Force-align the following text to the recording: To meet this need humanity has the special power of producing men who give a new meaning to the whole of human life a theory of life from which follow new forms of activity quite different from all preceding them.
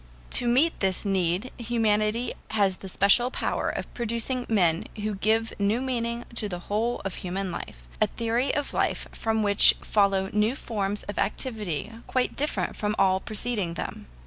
To 0.31 0.47
meet 0.47 0.79
this 0.79 1.05
need 1.05 1.51
humanity 1.59 2.33
has 2.47 2.77
the 2.77 2.89
special 2.89 3.29
power 3.29 3.69
of 3.69 3.93
producing 3.93 4.47
men 4.49 4.87
who 4.95 5.13
give 5.13 5.53
a 5.53 5.61
new 5.61 5.79
meaning 5.79 6.25
to 6.37 6.49
the 6.49 6.57
whole 6.57 7.01
of 7.05 7.17
human 7.17 7.51
life 7.51 7.87
a 8.01 8.07
theory 8.07 8.51
of 8.55 8.73
life 8.73 9.07
from 9.11 9.43
which 9.43 9.75
follow 9.83 10.31
new 10.33 10.55
forms 10.55 11.03
of 11.03 11.19
activity 11.19 11.93
quite 12.07 12.35
different 12.35 12.75
from 12.75 12.95
all 12.97 13.19
preceding 13.19 13.75
them. 13.75 14.07